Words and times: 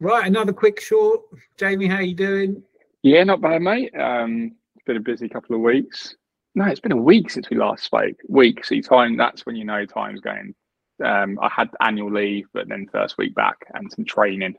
Right, 0.00 0.26
another 0.26 0.52
quick 0.52 0.80
short. 0.80 1.22
Jamie, 1.56 1.88
how 1.88 1.98
you 1.98 2.14
doing? 2.14 2.62
Yeah, 3.02 3.24
not 3.24 3.40
bad, 3.40 3.62
mate. 3.62 3.92
Um, 3.98 4.52
it's 4.76 4.84
been 4.84 4.96
a 4.96 5.00
busy 5.00 5.28
couple 5.28 5.56
of 5.56 5.62
weeks. 5.62 6.14
No, 6.54 6.66
it's 6.66 6.80
been 6.80 6.92
a 6.92 6.96
week 6.96 7.30
since 7.30 7.50
we 7.50 7.56
last 7.56 7.84
spoke. 7.84 8.16
Week, 8.28 8.64
see, 8.64 8.80
time. 8.80 9.16
That's 9.16 9.44
when 9.44 9.56
you 9.56 9.64
know 9.64 9.84
time's 9.86 10.20
going. 10.20 10.54
Um, 11.04 11.38
I 11.42 11.48
had 11.54 11.68
annual 11.80 12.12
leave, 12.12 12.46
but 12.52 12.68
then 12.68 12.86
first 12.90 13.18
week 13.18 13.34
back 13.34 13.56
and 13.74 13.90
some 13.90 14.04
training. 14.04 14.54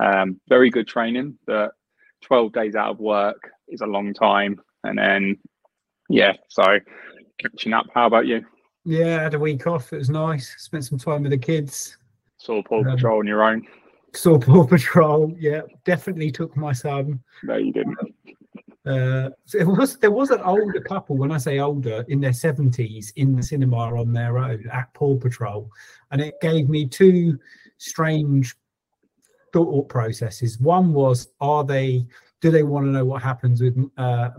Um, 0.00 0.40
very 0.48 0.70
good 0.70 0.86
training, 0.86 1.38
but 1.46 1.72
12 2.22 2.52
days 2.52 2.74
out 2.76 2.90
of 2.90 3.00
work 3.00 3.50
is 3.68 3.80
a 3.80 3.86
long 3.86 4.14
time. 4.14 4.60
And 4.84 4.98
then, 4.98 5.38
yeah, 6.08 6.34
so 6.48 6.78
catching 7.40 7.72
up. 7.72 7.86
How 7.94 8.06
about 8.06 8.26
you? 8.26 8.44
Yeah, 8.84 9.18
I 9.18 9.22
had 9.24 9.34
a 9.34 9.38
week 9.40 9.66
off. 9.66 9.92
It 9.92 9.98
was 9.98 10.10
nice. 10.10 10.54
Spent 10.58 10.84
some 10.84 10.98
time 10.98 11.22
with 11.22 11.32
the 11.32 11.38
kids. 11.38 11.96
Saw 12.38 12.62
Paw 12.62 12.78
um, 12.78 12.84
Patrol 12.84 13.18
on 13.18 13.26
your 13.26 13.42
own. 13.42 13.66
Saw 14.14 14.38
Paw 14.38 14.66
Patrol. 14.66 15.34
Yeah, 15.38 15.62
definitely 15.84 16.30
took 16.30 16.56
my 16.56 16.72
son. 16.72 17.20
No, 17.42 17.56
you 17.56 17.72
didn't. 17.72 17.96
Uh, 18.86 19.28
so 19.44 19.64
was 19.66 19.98
there 19.98 20.10
was 20.10 20.30
an 20.30 20.40
older 20.40 20.80
couple 20.80 21.16
when 21.16 21.30
I 21.30 21.36
say 21.36 21.58
older 21.58 22.04
in 22.08 22.20
their 22.20 22.32
seventies 22.32 23.12
in 23.16 23.36
the 23.36 23.42
cinema 23.42 23.76
on 23.76 24.12
their 24.12 24.38
own 24.38 24.66
at 24.72 24.92
Paw 24.94 25.16
Patrol, 25.16 25.70
and 26.10 26.20
it 26.22 26.40
gave 26.40 26.68
me 26.68 26.88
two 26.88 27.38
strange 27.76 28.54
thought 29.52 29.88
processes. 29.88 30.58
One 30.58 30.92
was, 30.92 31.28
are 31.40 31.64
they 31.64 32.06
do 32.40 32.50
they 32.50 32.62
want 32.62 32.86
to 32.86 32.90
know 32.90 33.04
what 33.04 33.22
happens 33.22 33.60
with 33.60 33.76
uh, 33.96 34.30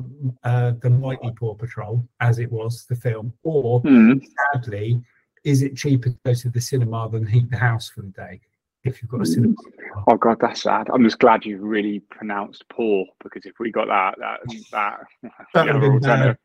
uh, 0.43 0.71
the 0.81 0.89
Mighty 0.89 1.31
Paw 1.31 1.53
Patrol 1.53 2.03
as 2.21 2.39
it 2.39 2.51
was 2.51 2.85
the 2.85 2.95
film, 2.95 3.33
or 3.43 3.81
mm. 3.83 4.21
sadly, 4.53 5.01
is 5.43 5.61
it 5.61 5.75
cheaper 5.75 6.09
to 6.09 6.17
go 6.25 6.33
to 6.33 6.49
the 6.49 6.61
cinema 6.61 7.09
than 7.09 7.27
heat 7.27 7.49
the 7.49 7.57
house 7.57 7.89
for 7.89 8.01
the 8.01 8.09
day? 8.09 8.39
If 8.89 9.01
you've 9.01 9.11
got 9.11 9.21
a 9.21 9.25
cinema. 9.25 9.55
Oh 10.07 10.17
god, 10.17 10.37
that's 10.41 10.63
sad. 10.63 10.87
I'm 10.93 11.03
just 11.03 11.19
glad 11.19 11.45
you 11.45 11.57
really 11.57 11.99
pronounced 11.99 12.67
poor 12.69 13.05
because 13.23 13.45
if 13.45 13.53
we 13.59 13.71
got 13.71 13.87
that, 13.87 14.15
that 14.19 14.39
that, 14.71 14.99
that 15.53 15.65
would 15.65 15.75
have 15.75 16.01
been 16.01 16.37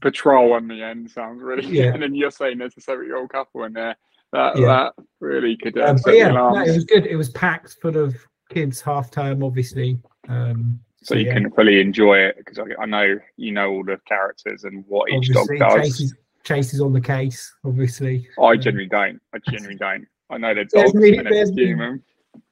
patrol 0.00 0.52
on 0.54 0.68
the 0.68 0.82
end 0.82 1.10
sounds 1.10 1.42
really. 1.42 1.66
Yeah. 1.66 1.84
and 1.94 2.02
then 2.02 2.14
you're 2.14 2.30
saying 2.30 2.58
there's 2.58 2.76
a 2.76 2.80
seven-year-old 2.80 3.30
couple 3.30 3.64
in 3.64 3.72
there. 3.72 3.96
That 4.32 4.58
yeah. 4.58 4.66
that 4.66 4.94
really 5.20 5.56
could. 5.56 5.78
Uh, 5.78 5.90
um, 5.90 5.98
yeah, 6.08 6.28
no, 6.28 6.54
it 6.58 6.74
was 6.74 6.84
good. 6.84 7.06
It 7.06 7.16
was 7.16 7.30
packed 7.30 7.76
full 7.80 7.96
of 7.96 8.14
kids, 8.50 8.80
half 8.80 9.10
term, 9.10 9.42
obviously. 9.42 9.98
Um, 10.28 10.80
so, 11.02 11.14
so 11.14 11.18
you 11.18 11.26
yeah. 11.26 11.34
can 11.34 11.50
fully 11.52 11.80
enjoy 11.80 12.18
it 12.18 12.36
because 12.36 12.58
I, 12.58 12.82
I, 12.82 12.86
know 12.86 13.18
you 13.36 13.52
know 13.52 13.70
all 13.70 13.84
the 13.84 13.98
characters 14.06 14.64
and 14.64 14.84
what 14.86 15.08
obviously, 15.10 15.40
each 15.40 15.60
dog 15.60 15.78
does. 15.78 15.86
Chase 15.86 16.00
is, 16.00 16.16
Chase 16.44 16.74
is 16.74 16.80
on 16.82 16.92
the 16.92 17.00
case, 17.00 17.54
obviously. 17.64 18.28
I 18.42 18.56
genuinely 18.56 18.88
don't. 18.88 19.20
I 19.34 19.38
genuinely 19.48 19.76
don't. 19.76 20.06
I 20.30 20.38
know 20.38 20.54
they're 20.54 20.64
dogs 20.64 20.92
there's 20.92 21.18
and 21.18 21.28
it's 21.28 21.50
human. 21.50 22.02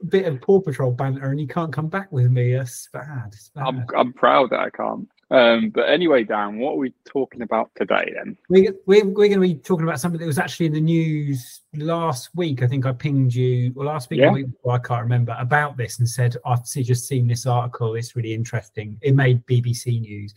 Bit 0.08 0.26
of 0.26 0.40
Paw 0.40 0.60
Patrol 0.60 0.90
banter, 0.90 1.30
and 1.30 1.40
you 1.40 1.46
can't 1.46 1.72
come 1.72 1.88
back 1.88 2.10
with 2.10 2.30
me. 2.30 2.52
It's 2.52 2.88
bad. 2.92 3.34
Bad. 3.54 3.66
I'm 3.66 3.84
I'm 3.96 4.12
proud 4.12 4.50
that 4.50 4.60
I 4.60 4.70
can't. 4.70 5.08
Um, 5.30 5.70
but 5.70 5.88
anyway, 5.88 6.22
Dan, 6.22 6.58
what 6.58 6.74
are 6.74 6.78
we 6.78 6.92
talking 7.04 7.42
about 7.42 7.70
today 7.74 8.12
then? 8.14 8.36
We, 8.48 8.70
we're, 8.86 9.04
we're 9.04 9.28
going 9.28 9.32
to 9.32 9.40
be 9.40 9.56
talking 9.56 9.84
about 9.84 9.98
something 9.98 10.20
that 10.20 10.26
was 10.26 10.38
actually 10.38 10.66
in 10.66 10.72
the 10.72 10.80
news 10.80 11.62
last 11.74 12.30
week. 12.36 12.62
I 12.62 12.68
think 12.68 12.86
I 12.86 12.92
pinged 12.92 13.34
you, 13.34 13.72
or 13.74 13.84
last 13.84 14.08
week, 14.08 14.20
yeah. 14.20 14.30
week 14.30 14.46
before, 14.46 14.74
I 14.74 14.78
can't 14.78 15.02
remember, 15.02 15.36
about 15.38 15.76
this 15.76 15.98
and 15.98 16.08
said, 16.08 16.36
I've 16.44 16.64
just 16.64 17.08
seen 17.08 17.26
this 17.26 17.44
article. 17.44 17.96
It's 17.96 18.14
really 18.14 18.34
interesting. 18.34 18.98
It 19.02 19.16
made 19.16 19.44
BBC 19.46 20.00
News 20.00 20.32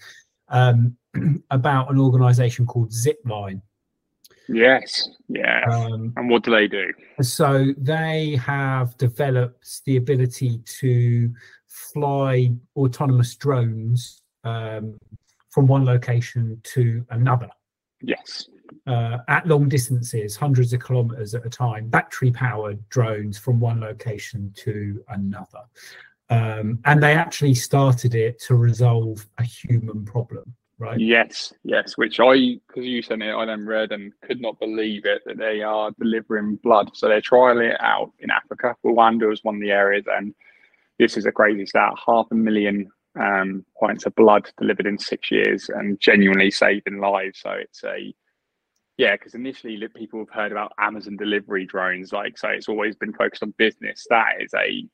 um, 0.48 0.98
about 1.52 1.92
an 1.92 2.00
organization 2.00 2.66
called 2.66 2.90
Zipline. 2.90 3.62
Yes, 4.52 5.08
yeah. 5.28 5.64
Um, 5.72 6.11
and 6.17 6.30
what 6.30 6.44
do 6.44 6.52
they 6.52 6.67
do? 6.67 6.92
So 7.22 7.67
they 7.78 8.36
have 8.44 8.97
developed 8.97 9.86
the 9.86 9.97
ability 9.97 10.59
to 10.80 11.31
fly 11.67 12.52
autonomous 12.75 13.36
drones 13.36 14.23
um, 14.44 14.97
from 15.50 15.67
one 15.67 15.86
location 15.86 16.59
to 16.64 17.05
another. 17.11 17.50
Yes. 18.02 18.49
Uh, 18.87 19.20
at 19.27 19.45
long 19.45 19.70
distances, 19.70 20.36
hundreds 20.36 20.73
of 20.73 20.80
kilometers 20.80 21.36
at 21.36 21.45
a 21.45 21.49
time, 21.49 21.87
battery 21.87 22.31
powered 22.31 22.87
drones 22.89 23.37
from 23.37 23.60
one 23.60 23.80
location 23.80 24.52
to 24.55 25.04
another. 25.10 25.61
Um, 26.31 26.80
and 26.86 27.02
they 27.02 27.14
actually 27.14 27.55
started 27.55 28.16
it 28.16 28.39
to 28.43 28.55
resolve 28.55 29.27
a 29.37 29.43
human 29.43 30.05
problem 30.05 30.55
right? 30.80 31.00
Yes, 31.00 31.54
yes. 31.64 31.98
Which 31.98 32.20
I, 32.20 32.60
because 32.67 32.86
you 32.86 33.02
sent 33.02 33.22
it, 33.22 33.34
I 33.34 33.45
then 33.45 33.66
read 33.66 33.92
and 33.92 34.14
could 34.22 34.42
not 34.42 34.60
believe 34.60 35.06
it 35.06 35.22
that 35.26 35.38
they 35.38 35.62
are 35.62 35.92
delivering 36.00 36.56
blood. 36.58 36.92
So 36.95 37.08
they're 37.08 37.22
trialing 37.22 37.72
it 37.72 37.82
out 37.82 38.12
in 38.20 38.32
Africa. 38.32 38.76
Rwanda 38.86 39.32
is 39.32 39.44
one 39.44 39.56
of 39.56 39.62
the 39.62 39.72
areas, 39.72 40.06
and 40.08 40.34
this 40.98 41.17
is 41.17 41.26
a 41.26 41.32
crazy 41.32 41.66
stat: 41.66 41.94
half 42.06 42.28
a 42.32 42.36
million 42.36 42.90
um, 43.20 43.66
of 43.82 44.16
blood 44.16 44.50
delivered 44.58 44.88
in 44.88 44.98
six 44.98 45.30
years, 45.32 45.70
and 45.70 46.00
genuinely 46.00 46.52
saving 46.52 47.00
lives. 47.00 47.42
So 47.42 47.52
it's 47.52 47.84
a 47.84 48.14
yeah, 48.98 49.16
because 49.16 49.34
initially 49.34 49.80
people 49.96 50.20
have 50.20 50.30
heard 50.30 50.52
about 50.52 50.73
Amazon 50.78 51.16
delivery 51.16 51.66
drones, 51.66 52.11
like 52.11 52.38
so 52.38 52.50
it's 52.50 52.67
always 52.67 52.96
been 52.96 53.14
focused 53.14 53.44
on 53.44 53.54
business. 53.58 54.06
That 54.10 54.42
is 54.42 54.54
a 54.54 54.86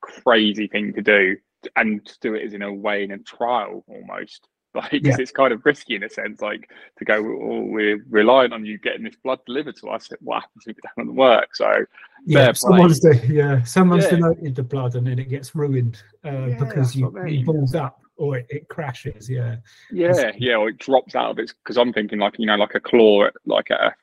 crazy 0.00 0.68
thing 0.68 0.92
to 0.94 1.02
do, 1.02 1.36
and 1.76 2.04
to 2.06 2.14
do 2.20 2.34
it 2.34 2.44
is 2.44 2.54
in 2.54 2.62
a 2.62 2.72
way 2.72 3.02
in 3.02 3.10
a 3.10 3.18
trial 3.18 3.84
almost 3.88 4.48
like 4.74 5.04
yeah. 5.04 5.16
it's 5.18 5.32
kind 5.32 5.52
of 5.52 5.64
risky 5.64 5.96
in 5.96 6.04
a 6.04 6.08
sense 6.08 6.40
like 6.40 6.70
to 6.98 7.04
go 7.04 7.16
oh, 7.16 7.62
we're 7.62 8.04
relying 8.08 8.52
on 8.52 8.64
you 8.64 8.78
getting 8.78 9.02
this 9.02 9.16
blood 9.22 9.40
delivered 9.46 9.76
to 9.76 9.88
us. 9.88 10.08
What 10.20 10.42
happens 10.42 10.64
if 10.66 10.78
it 10.78 10.84
doesn't 10.96 11.14
work? 11.14 11.54
So 11.54 11.84
yeah 12.26 12.52
someone's 12.52 13.00
the, 13.00 13.20
yeah 13.28 13.62
someone's 13.62 14.04
yeah. 14.04 14.10
donated 14.18 14.54
the 14.54 14.62
blood 14.62 14.94
and 14.94 15.06
then 15.06 15.18
it 15.18 15.28
gets 15.28 15.54
ruined 15.54 16.02
uh, 16.24 16.46
yeah, 16.46 16.58
because 16.58 16.94
you 16.94 17.12
it 17.26 17.44
balls 17.44 17.74
up 17.74 18.00
or 18.16 18.38
it, 18.38 18.46
it, 18.50 18.68
crashes 18.68 19.28
yeah. 19.30 19.56
Yeah 19.90 20.32
yeah 20.36 20.56
or 20.56 20.68
it 20.68 20.78
drops 20.78 21.14
out 21.14 21.30
of 21.30 21.38
it 21.38 21.52
because 21.64 21.78
i'm 21.78 21.92
thinking 21.92 22.18
like 22.18 22.34
you 22.38 22.46
know 22.46 22.56
like 22.56 22.74
a 22.74 22.80
claw 22.80 23.28
like 23.46 23.70
a 23.70 23.94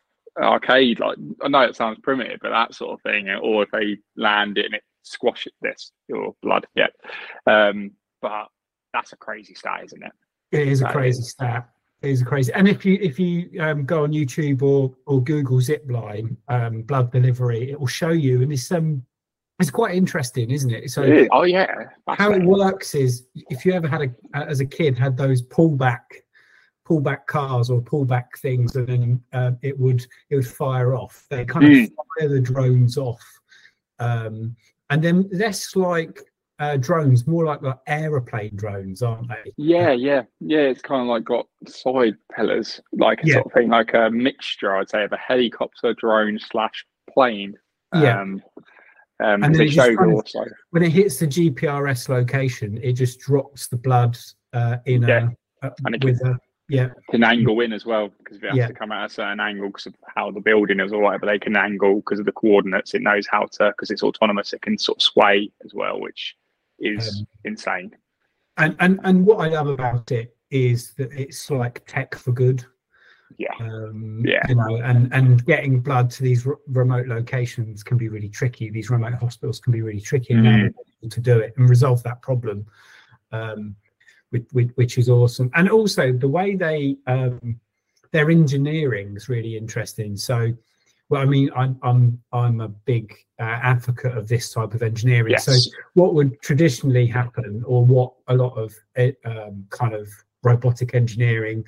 arcade 0.41 0.99
like 0.99 1.17
i 1.43 1.47
know 1.47 1.61
it 1.61 1.75
sounds 1.75 1.99
primitive 2.01 2.39
but 2.41 2.49
that 2.49 2.73
sort 2.73 2.93
of 2.93 3.01
thing 3.01 3.29
or 3.29 3.63
if 3.63 3.71
they 3.71 3.97
land 4.15 4.57
it 4.57 4.65
and 4.65 4.75
it 4.75 4.83
squashes 5.03 5.53
this 5.61 5.91
your 6.07 6.35
blood 6.41 6.67
yeah. 6.75 6.87
Um 7.45 7.91
but 8.21 8.47
that's 8.93 9.13
a 9.13 9.17
crazy 9.17 9.53
stat 9.53 9.81
isn't 9.85 10.03
it 10.03 10.11
it 10.51 10.67
is 10.67 10.81
a 10.81 10.89
crazy 10.91 11.23
stat. 11.23 11.69
It 12.01 12.11
is 12.11 12.21
a 12.21 12.25
crazy. 12.25 12.53
And 12.53 12.67
if 12.67 12.85
you 12.85 12.97
if 13.01 13.19
you 13.19 13.49
um, 13.59 13.85
go 13.85 14.03
on 14.03 14.11
YouTube 14.11 14.61
or 14.61 14.93
or 15.05 15.23
Google 15.23 15.57
Zipline 15.57 16.37
um, 16.47 16.83
blood 16.83 17.11
delivery, 17.11 17.71
it 17.71 17.79
will 17.79 17.87
show 17.87 18.09
you, 18.09 18.41
and 18.41 18.51
it's 18.53 18.71
um 18.71 19.03
it's 19.59 19.71
quite 19.71 19.95
interesting, 19.95 20.51
isn't 20.51 20.71
it? 20.71 20.91
So 20.91 21.01
it 21.01 21.27
oh 21.31 21.43
yeah, 21.43 21.85
how 22.09 22.31
it 22.31 22.43
works 22.43 22.93
is 22.93 23.27
if 23.49 23.65
you 23.65 23.73
ever 23.73 23.87
had 23.87 24.01
a 24.01 24.37
as 24.37 24.59
a 24.59 24.65
kid 24.65 24.97
had 24.97 25.17
those 25.17 25.41
pullback 25.41 26.01
pullback 26.87 27.25
cars 27.25 27.69
or 27.69 27.81
pullback 27.81 28.37
things, 28.37 28.75
and 28.75 28.87
then 28.87 29.23
um, 29.33 29.57
it 29.63 29.77
would 29.77 30.05
it 30.29 30.35
would 30.35 30.47
fire 30.47 30.95
off. 30.95 31.25
They 31.29 31.45
kind 31.45 31.65
mm. 31.65 31.83
of 31.85 31.91
fire 32.19 32.29
the 32.29 32.39
drones 32.39 32.97
off, 32.97 33.23
um, 33.99 34.55
and 34.91 35.03
then 35.03 35.27
less 35.31 35.75
like 35.75 36.21
uh, 36.59 36.77
drones, 36.77 37.27
more 37.27 37.45
like 37.45 37.61
like 37.61 37.77
aeroplane 37.87 38.55
drones, 38.55 39.01
aren't 39.01 39.27
they? 39.27 39.53
Yeah, 39.57 39.91
yeah, 39.91 40.23
yeah. 40.39 40.59
It's 40.59 40.81
kind 40.81 41.01
of 41.01 41.07
like 41.07 41.23
got 41.23 41.47
side 41.67 42.15
pillars, 42.35 42.81
like 42.93 43.23
a 43.23 43.27
yeah. 43.27 43.33
sort 43.35 43.45
of 43.47 43.51
thing, 43.53 43.69
like 43.69 43.93
a 43.93 44.09
mixture, 44.09 44.75
I'd 44.75 44.89
say, 44.89 45.03
of 45.03 45.11
a 45.11 45.17
helicopter, 45.17 45.93
drone 45.93 46.39
slash 46.39 46.85
plane. 47.13 47.55
Yeah. 47.93 48.21
Um, 48.21 48.41
um, 49.23 49.43
and 49.43 49.55
they 49.55 49.67
showed 49.67 49.97
also 49.99 50.45
when 50.71 50.83
it 50.83 50.91
hits 50.91 51.17
the 51.17 51.27
GPRS 51.27 52.09
location, 52.09 52.79
it 52.83 52.93
just 52.93 53.19
drops 53.19 53.67
the 53.67 53.77
blood 53.77 54.17
uh, 54.53 54.77
in 54.85 55.03
yeah. 55.03 55.29
a, 55.63 55.67
a 55.67 55.71
and 55.85 55.95
it 55.95 56.03
with 56.03 56.19
can, 56.19 56.33
a 56.33 56.37
yeah 56.69 56.89
can 57.09 57.23
angle 57.23 57.59
in 57.61 57.71
as 57.73 57.85
well 57.85 58.09
because 58.17 58.37
if 58.37 58.43
it 58.43 58.49
has 58.49 58.57
yeah. 58.57 58.67
to 58.67 58.73
come 58.73 58.91
at 58.91 59.05
a 59.05 59.09
certain 59.09 59.39
angle 59.39 59.67
because 59.67 59.87
of 59.87 59.95
how 60.15 60.29
the 60.29 60.39
building 60.39 60.79
is 60.79 60.91
or 60.91 61.01
whatever, 61.01 61.25
they 61.25 61.39
can 61.39 61.55
angle 61.55 61.97
because 61.97 62.19
of 62.19 62.25
the 62.25 62.31
coordinates. 62.31 62.93
It 62.93 63.01
knows 63.01 63.27
how 63.27 63.45
to 63.53 63.69
because 63.69 63.89
it's 63.89 64.03
autonomous. 64.03 64.53
It 64.53 64.61
can 64.61 64.77
sort 64.77 64.99
of 64.99 65.03
sway 65.03 65.51
as 65.63 65.73
well, 65.73 65.99
which 65.99 66.35
is 66.79 67.19
um, 67.19 67.27
insane. 67.43 67.95
And, 68.57 68.75
and 68.79 68.99
and 69.03 69.25
what 69.25 69.39
I 69.39 69.49
love 69.49 69.67
about 69.67 70.11
it 70.11 70.35
is 70.49 70.93
that 70.95 71.11
it's 71.13 71.49
like 71.51 71.85
tech 71.85 72.15
for 72.15 72.31
good. 72.31 72.65
Yeah. 73.37 73.53
Um, 73.59 74.23
yeah. 74.25 74.41
You 74.47 74.55
know, 74.55 74.77
and 74.77 75.13
and 75.13 75.45
getting 75.45 75.79
blood 75.79 76.09
to 76.11 76.23
these 76.23 76.47
r- 76.47 76.57
remote 76.67 77.07
locations 77.07 77.83
can 77.83 77.97
be 77.97 78.09
really 78.09 78.29
tricky. 78.29 78.69
These 78.69 78.89
remote 78.89 79.15
hospitals 79.15 79.59
can 79.59 79.73
be 79.73 79.81
really 79.81 80.01
tricky 80.01 80.33
mm. 80.33 80.73
to 81.09 81.19
do 81.19 81.39
it 81.39 81.53
and 81.57 81.69
resolve 81.69 82.01
that 82.03 82.21
problem, 82.21 82.65
um, 83.31 83.75
which, 84.29 84.71
which 84.75 84.97
is 84.97 85.09
awesome. 85.09 85.51
And 85.53 85.69
also 85.69 86.13
the 86.13 86.27
way 86.27 86.55
they 86.55 86.97
um, 87.05 87.59
their 88.11 88.31
engineering 88.31 89.15
is 89.15 89.29
really 89.29 89.57
interesting. 89.57 90.15
So 90.15 90.53
well, 91.09 91.21
I 91.21 91.25
mean, 91.25 91.49
I'm 91.55 91.79
I'm 91.83 92.21
I'm 92.33 92.61
a 92.61 92.67
big 92.67 93.13
uh, 93.39 93.43
advocate 93.43 94.17
of 94.17 94.27
this 94.27 94.51
type 94.51 94.73
of 94.73 94.83
engineering. 94.83 95.31
Yes. 95.31 95.45
So, 95.45 95.71
what 95.93 96.13
would 96.13 96.39
traditionally 96.41 97.07
happen, 97.07 97.63
or 97.65 97.85
what 97.85 98.13
a 98.27 98.35
lot 98.35 98.57
of 98.57 98.73
eh, 98.95 99.11
um, 99.25 99.65
kind 99.69 99.93
of 99.93 100.09
robotic 100.43 100.95
engineering 100.95 101.63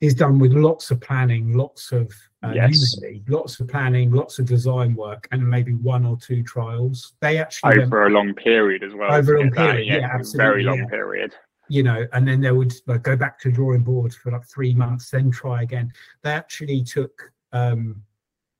is 0.00 0.14
done 0.14 0.38
with 0.38 0.52
lots 0.52 0.90
of 0.90 1.00
planning, 1.00 1.56
lots 1.56 1.92
of 1.92 2.12
Uh, 2.40 2.52
yes. 2.54 2.94
Lots 3.28 3.58
of 3.58 3.66
planning, 3.66 4.12
lots 4.12 4.38
of 4.38 4.46
design 4.46 4.94
work, 4.94 5.26
and 5.32 5.42
maybe 5.42 5.72
one 5.74 6.06
or 6.06 6.16
two 6.16 6.44
trials. 6.44 7.14
They 7.20 7.38
actually 7.38 7.82
over 7.82 8.06
a 8.06 8.10
long 8.10 8.32
period 8.34 8.84
as 8.84 8.94
well. 8.94 9.12
Over 9.12 9.36
a 9.36 9.40
long 9.40 9.50
That, 9.50 9.72
period, 9.72 9.86
yeah, 9.88 10.08
absolutely, 10.14 10.46
Very 10.46 10.62
long 10.62 10.78
yeah. 10.78 10.86
period. 10.86 11.34
you 11.68 11.82
know, 11.82 12.06
and 12.12 12.26
then 12.28 12.40
they 12.40 12.52
would 12.52 12.72
like 12.86 13.02
go 13.02 13.16
back 13.16 13.40
to 13.40 13.50
drawing 13.50 13.82
boards 13.82 14.14
for 14.14 14.30
like 14.30 14.46
three 14.46 14.72
months, 14.72 15.10
then 15.10 15.30
try 15.32 15.62
again. 15.62 15.90
They 16.22 16.30
actually 16.30 16.84
took 16.84 17.14
um 17.52 18.02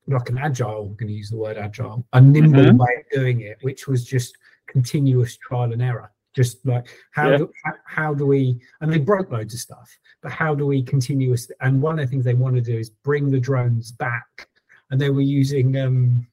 like 0.09 0.29
an 0.29 0.37
agile, 0.37 0.81
I'm 0.87 0.95
going 0.95 1.07
to 1.07 1.13
use 1.13 1.29
the 1.29 1.37
word 1.37 1.57
agile, 1.57 2.05
a 2.13 2.21
nimble 2.21 2.63
Mhm. 2.63 2.77
way 2.77 2.95
of 2.99 3.09
doing 3.11 3.41
it, 3.41 3.57
which 3.61 3.87
was 3.87 4.03
just 4.05 4.37
continuous 4.67 5.37
trial 5.37 5.71
and 5.73 5.81
error. 5.81 6.11
Just 6.35 6.65
like 6.65 6.87
how 7.11 7.29
Yeah. 7.31 7.37
do, 7.37 7.51
how, 7.63 7.73
how 7.85 8.13
do 8.13 8.25
we 8.25 8.61
and 8.81 8.91
they 8.93 8.99
broke 8.99 9.31
loads 9.31 9.53
of 9.53 9.59
stuff, 9.59 9.89
but 10.21 10.31
how 10.31 10.53
do 10.55 10.65
we 10.67 10.83
continuous? 10.83 11.49
and 11.61 11.81
one 11.81 11.97
of 11.99 12.05
the 12.05 12.09
things 12.11 12.23
they 12.23 12.35
want 12.35 12.55
to 12.55 12.61
do 12.61 12.77
is 12.77 12.89
bring 12.89 13.31
the 13.31 13.39
drones 13.39 13.91
back. 13.91 14.47
And 14.91 14.99
they 15.01 15.09
were 15.09 15.21
using 15.21 15.75
um 15.77 16.27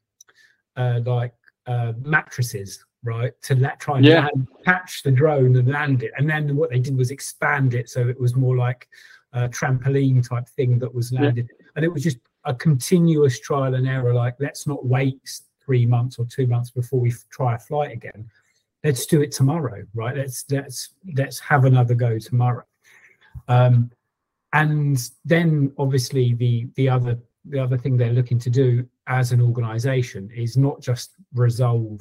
uh 0.77 1.01
like 1.05 1.35
uh 1.67 1.95
mattresses, 2.03 2.85
right? 3.05 3.33
To 3.43 3.55
let 3.55 3.81
try 3.81 3.97
and 3.99 4.07
Yeah. 4.07 4.21
land, 4.27 4.49
catch 4.65 5.03
the 5.03 5.11
drone 5.11 5.57
and 5.57 5.69
land 5.69 6.03
it. 6.03 6.13
And 6.19 6.29
then 6.29 6.57
what 6.57 6.71
they 6.71 6.79
did 6.79 6.97
was 6.97 7.11
expand 7.11 7.75
it 7.75 7.89
so 7.89 8.07
it 8.09 8.21
was 8.21 8.35
more 8.37 8.57
like 8.57 8.87
a 9.33 9.49
trampoline 9.49 10.27
type 10.29 10.49
thing 10.51 10.79
that 10.81 10.95
was 10.95 11.11
Yeah. 11.11 11.23
landed. 11.23 11.51
And 11.75 11.85
it 11.85 11.93
was 11.93 12.03
just 12.03 12.19
a 12.47 12.55
continuous 12.55 13.39
trial 13.41 13.75
and 13.75 13.87
error. 13.87 14.15
Like, 14.15 14.37
let's 14.39 14.67
not 14.67 14.85
wait 14.87 15.21
three 15.65 15.85
months 15.85 16.19
or 16.19 16.25
two 16.25 16.47
months 16.47 16.71
before 16.71 17.01
we 17.01 17.13
try 17.31 17.57
a 17.57 17.59
flight 17.59 17.93
again. 17.93 18.31
Let's 18.85 19.05
do 19.05 19.21
it 19.21 19.33
tomorrow, 19.33 19.85
right? 19.95 20.17
Let's 20.17 20.45
let's 20.51 20.91
let's 21.17 21.41
have 21.41 21.65
another 21.65 21.95
go 21.95 22.19
tomorrow. 22.19 22.65
Um, 23.49 23.91
and 24.53 25.11
then 25.25 25.73
obviously 25.77 26.35
the 26.35 26.69
the 26.77 26.89
other 26.89 27.19
the 27.45 27.59
other 27.59 27.77
thing 27.77 27.97
they're 27.97 28.13
looking 28.13 28.39
to 28.39 28.51
do 28.51 28.87
as 29.07 29.33
an 29.33 29.41
organization 29.41 30.31
is 30.35 30.57
not 30.57 30.81
just 30.81 31.15
resolve 31.35 32.01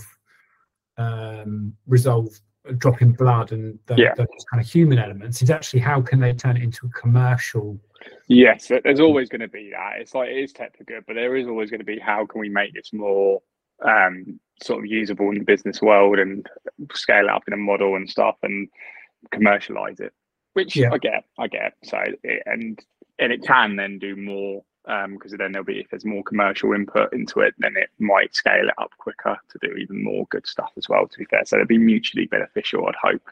um 0.98 1.74
resolve 1.88 2.40
dropping 2.74 3.14
blood 3.14 3.52
and 3.52 3.78
the, 3.86 3.96
Yeah. 3.96 4.14
those 4.16 4.28
kind 4.52 4.62
of 4.62 4.68
human 4.70 4.98
elements 5.00 5.42
is 5.42 5.50
actually 5.50 5.80
how 5.82 6.02
can 6.02 6.20
they 6.20 6.34
turn 6.34 6.58
it 6.58 6.64
into 6.64 6.86
a 6.88 6.90
commercial 6.90 7.80
Yes, 8.28 8.68
there's 8.84 9.00
always 9.00 9.30
going 9.30 9.42
to 9.42 9.48
be 9.48 9.72
that. 9.72 9.94
It's 10.00 10.14
like 10.14 10.30
it 10.30 10.38
is 10.38 10.54
tech 10.54 10.78
for 10.78 10.84
good, 10.84 11.04
but 11.08 11.16
there 11.16 11.36
is 11.36 11.48
always 11.48 11.72
going 11.72 11.80
to 11.80 11.86
be 11.86 11.98
how 11.98 12.26
can 12.26 12.40
we 12.40 12.50
make 12.50 12.74
this 12.74 12.94
more 12.94 13.42
um, 13.84 14.40
sort 14.62 14.80
of 14.84 14.86
usable 14.86 15.30
in 15.30 15.40
the 15.40 15.44
business 15.44 15.82
world 15.82 16.20
and 16.20 16.46
scale 16.94 17.26
it 17.26 17.30
up 17.32 17.44
in 17.48 17.54
a 17.54 17.58
model 17.58 17.96
and 17.96 18.08
stuff 18.10 18.36
and 18.44 18.68
commercialize 19.32 20.00
it. 20.00 20.14
Which 20.54 20.76
Yeah. 20.76 20.92
I 20.92 20.98
get, 21.00 21.24
I 21.40 21.48
get. 21.48 21.74
So 21.84 21.98
it, 22.24 22.44
and 22.46 22.80
and 23.18 23.32
it 23.32 23.42
can 23.44 23.76
then 23.76 23.98
do 23.98 24.16
more 24.16 24.64
because 24.86 25.32
then 25.34 25.52
there'll 25.52 25.66
be 25.66 25.80
if 25.80 25.90
there's 25.90 26.06
more 26.06 26.24
commercial 26.24 26.74
input 26.74 27.12
into 27.14 27.40
it, 27.42 27.54
then 27.60 27.76
it 27.78 27.90
might 28.00 28.36
scale 28.36 28.68
it 28.68 28.74
up 28.78 28.92
quicker 28.98 29.38
to 29.50 29.60
do 29.68 29.74
even 29.76 30.04
more 30.04 30.26
good 30.30 30.46
stuff 30.48 30.72
as 30.78 30.88
well. 30.90 31.08
To 31.08 31.18
be 31.20 31.26
fair, 31.26 31.44
so 31.46 31.56
it'll 31.58 31.68
be 31.68 31.78
mutually 31.78 32.26
beneficial. 32.28 32.88
I'd 32.88 32.96
hope. 33.02 33.30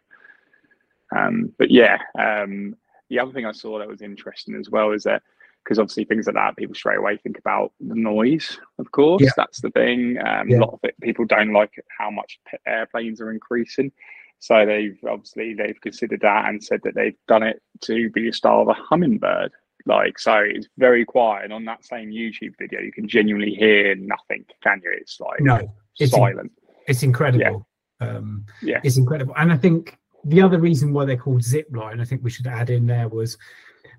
Um, 1.16 1.54
but 1.60 1.70
yeah, 1.70 2.00
um, 2.18 2.76
the 3.10 3.20
other 3.20 3.32
thing 3.32 3.46
I 3.46 3.52
saw 3.52 3.78
that 3.80 3.88
was 3.88 4.02
interesting 4.02 4.56
as 4.56 4.70
well 4.70 4.92
is 4.92 5.04
that 5.04 5.22
because 5.64 5.80
obviously 5.80 6.04
things 6.04 6.26
like 6.26 6.36
that, 6.36 6.58
people 6.58 6.76
straight 6.76 6.98
away 6.98 7.16
think 7.18 7.38
about 7.38 7.72
the 7.80 7.96
noise. 7.96 8.60
Of 8.80 8.92
course, 8.92 9.24
Yeah. 9.24 9.30
that's 9.38 9.62
the 9.62 9.70
thing. 9.70 10.18
Um, 10.26 10.50
Yeah. 10.50 10.58
A 10.58 10.62
lot 10.62 10.74
of 10.74 10.80
it, 10.84 10.96
people 11.02 11.24
don't 11.26 11.54
like 11.54 11.72
how 11.98 12.10
much 12.12 12.40
p- 12.50 12.58
airplanes 12.66 13.22
are 13.22 13.32
increasing. 13.32 13.92
So 14.40 14.66
they've 14.66 14.98
obviously 15.08 15.54
they've 15.54 15.80
considered 15.80 16.20
that 16.22 16.50
and 16.50 16.62
said 16.62 16.82
that 16.84 16.96
they've 16.96 17.16
done 17.30 17.44
it 17.44 17.62
to 17.82 18.10
be 18.10 18.28
a 18.28 18.34
style 18.34 18.60
of 18.62 18.68
a 18.68 18.74
hummingbird. 18.74 19.54
Like 19.86 20.18
so, 20.18 20.36
it's 20.38 20.68
very 20.78 21.04
quiet. 21.06 21.44
And 21.46 21.54
on 21.54 21.66
that 21.66 21.84
same 21.86 22.10
YouTube 22.10 22.54
video, 22.58 22.80
you 22.82 22.92
can 22.92 23.08
genuinely 23.08 23.54
hear 23.54 23.96
nothing. 23.96 24.46
Can 24.64 24.82
you? 24.84 24.92
It's 25.00 25.20
like 25.20 25.42
no 25.42 25.58
it's 26.00 26.14
in- 26.14 26.20
silent. 26.20 26.52
it's 26.88 27.04
incredible 27.04 27.68
um 28.02 28.46
Yeah. 28.62 28.82
it's 28.84 28.98
incredible 28.98 29.36
and 29.38 29.52
i 29.54 29.58
think 29.58 29.96
the 30.26 30.42
other 30.42 30.58
reason 30.60 30.92
why 30.92 31.06
they're 31.06 31.16
called 31.16 31.42
Zipline 31.42 32.02
i 32.02 32.06
think 32.06 32.24
we 32.24 32.32
should 32.32 32.48
add 32.48 32.72
in 32.72 32.88
there 32.88 33.08
was 33.08 33.38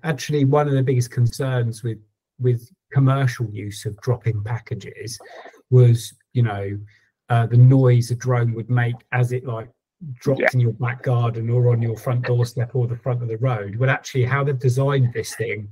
actually 0.03 0.43
one 0.43 0.67
of 0.67 0.73
the 0.73 0.83
biggest 0.83 1.09
concerns 1.11 1.81
with 1.83 1.99
with 2.39 2.69
commercial 2.91 3.49
use 3.49 3.85
of 3.85 3.95
dropping 4.01 4.43
packages 4.43 5.17
was 5.71 6.13
you 6.33 6.43
know 6.43 6.77
uh, 7.29 7.45
the 7.47 7.57
noise 7.57 8.11
a 8.11 8.15
drone 8.15 8.53
would 8.53 8.69
make 8.69 8.95
as 9.13 9.31
it 9.31 9.45
like 9.45 9.69
dropped 10.13 10.41
Yeah. 10.41 10.47
in 10.53 10.59
your 10.59 10.73
back 10.73 11.03
garden 11.03 11.49
or 11.49 11.71
on 11.71 11.81
your 11.81 11.97
front 11.97 12.25
doorstep 12.25 12.75
or 12.75 12.87
the 12.87 12.97
front 12.97 13.21
of 13.21 13.27
the 13.27 13.37
road 13.37 13.79
but 13.79 13.89
actually 13.89 14.23
how 14.25 14.43
they've 14.43 14.59
designed 14.59 15.11
this 15.13 15.35
thing 15.35 15.67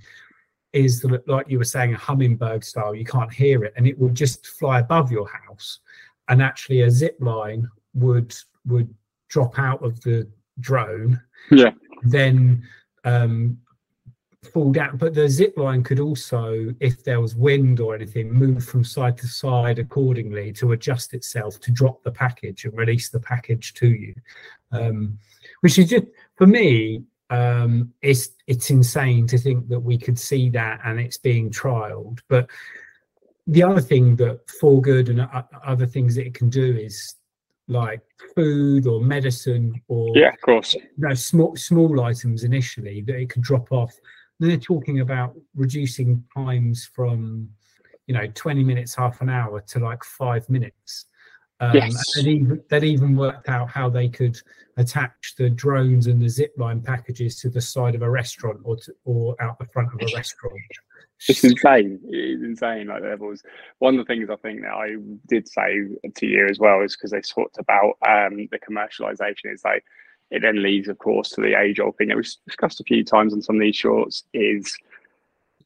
is 0.71 1.01
that 1.01 1.27
like 1.27 1.47
you 1.49 1.57
were 1.59 1.63
saying 1.63 1.93
a 1.93 1.97
hummingbird 1.97 2.63
style 2.63 2.95
you 2.95 3.05
can't 3.05 3.31
hear 3.31 3.63
it 3.63 3.73
and 3.77 3.85
it 3.87 3.97
will 3.99 4.09
just 4.09 4.47
fly 4.47 4.79
above 4.79 5.11
your 5.11 5.27
house 5.29 5.79
and 6.29 6.41
actually 6.41 6.81
a 6.81 6.89
zip 6.89 7.15
line 7.19 7.69
would 7.93 8.33
would 8.65 8.91
drop 9.29 9.59
out 9.59 9.83
of 9.83 9.99
the 10.01 10.27
drone 10.59 11.21
Yeah. 11.51 11.71
then 12.03 12.63
um 13.03 13.57
fall 14.45 14.71
down 14.71 14.97
but 14.97 15.13
the 15.13 15.27
zip 15.27 15.57
line 15.57 15.83
could 15.83 15.99
also 15.99 16.73
if 16.79 17.03
there 17.03 17.21
was 17.21 17.35
wind 17.35 17.79
or 17.79 17.95
anything 17.95 18.31
move 18.31 18.63
from 18.63 18.83
side 18.83 19.17
to 19.17 19.27
side 19.27 19.79
accordingly 19.79 20.51
to 20.51 20.71
adjust 20.73 21.13
itself 21.13 21.59
to 21.59 21.71
drop 21.71 22.03
the 22.03 22.11
package 22.11 22.65
and 22.65 22.77
release 22.77 23.09
the 23.09 23.19
package 23.19 23.73
to 23.73 23.87
you 23.87 24.13
um 24.71 25.17
which 25.61 25.77
is 25.79 25.89
just 25.89 26.05
for 26.35 26.47
me 26.47 27.03
um 27.29 27.91
it's 28.01 28.29
it's 28.47 28.69
insane 28.69 29.25
to 29.25 29.37
think 29.37 29.67
that 29.67 29.79
we 29.79 29.97
could 29.97 30.19
see 30.19 30.49
that 30.49 30.79
and 30.85 30.99
it's 30.99 31.17
being 31.17 31.49
trialed 31.49 32.19
but 32.27 32.49
the 33.47 33.63
other 33.63 33.81
thing 33.81 34.15
that 34.15 34.39
for 34.59 34.81
good 34.81 35.09
and 35.09 35.27
other 35.65 35.85
things 35.85 36.15
that 36.15 36.25
it 36.25 36.33
can 36.33 36.49
do 36.49 36.77
is 36.77 37.15
like 37.67 38.01
food 38.35 38.87
or 38.87 39.01
medicine 39.01 39.73
or 39.87 40.15
Yeah, 40.15 40.29
of 40.29 40.41
course. 40.41 40.75
no 40.97 41.13
small 41.13 41.55
small 41.55 42.01
items 42.01 42.43
initially 42.43 43.01
that 43.01 43.15
it 43.15 43.29
could 43.29 43.41
drop 43.41 43.71
off. 43.71 43.93
They're 44.39 44.57
talking 44.57 44.99
about 44.99 45.35
reducing 45.55 46.23
times 46.35 46.85
from 46.85 47.49
you 48.07 48.13
know 48.13 48.27
20 48.33 48.63
minutes, 48.63 48.95
half 48.95 49.21
an 49.21 49.29
hour 49.29 49.61
to 49.61 49.79
like 49.79 50.03
five 50.03 50.49
minutes. 50.49 51.05
Um, 51.59 51.75
Yes. 51.75 52.17
and 52.17 52.25
they'd 52.25 52.31
even, 52.31 52.63
they'd 52.69 52.83
even 52.83 53.15
worked 53.15 53.47
out 53.47 53.69
how 53.69 53.89
they 53.89 54.09
could 54.09 54.37
attach 54.75 55.35
the 55.37 55.49
drones 55.49 56.07
and 56.07 56.21
the 56.21 56.27
zip 56.27 56.51
line 56.57 56.81
packages 56.81 57.39
to 57.39 57.49
the 57.49 57.61
side 57.61 57.95
of 57.95 58.01
a 58.01 58.09
restaurant 58.09 58.59
or 58.63 58.75
to, 58.77 58.93
or 59.05 59.41
out 59.41 59.59
the 59.59 59.65
front 59.67 59.89
of 59.93 60.01
a 60.01 60.15
restaurant. 60.15 60.59
It's 61.29 61.43
insane. 61.43 62.01
It 62.09 62.17
is 62.17 62.43
insane. 62.43 62.87
Like 62.87 63.03
was 63.19 63.43
one 63.79 63.97
of 63.97 64.05
the 64.05 64.13
things 64.13 64.29
I 64.29 64.35
think 64.37 64.61
that 64.61 64.73
I 64.73 64.95
did 65.27 65.47
say 65.47 65.87
to 66.15 66.25
you 66.25 66.47
as 66.49 66.59
well 66.59 66.81
is 66.81 66.97
because 66.97 67.11
they 67.11 67.21
talked 67.21 67.57
about 67.59 67.97
um, 68.05 68.49
the 68.51 68.59
commercialization. 68.59 69.53
Is 69.53 69.63
like 69.63 69.85
it 70.33 70.41
then 70.41 70.63
leads, 70.63 70.87
of 70.87 70.97
course, 70.97 71.29
to 71.29 71.41
the 71.41 71.57
age 71.57 71.79
old 71.79 71.95
thing 71.95 72.07
that 72.07 72.17
we've 72.17 72.35
discussed 72.47 72.81
a 72.81 72.83
few 72.83 73.03
times 73.05 73.33
on 73.33 73.41
some 73.43 73.57
of 73.57 73.61
these 73.61 73.75
shorts. 73.75 74.23
Is 74.33 74.75